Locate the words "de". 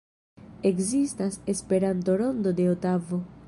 2.61-2.69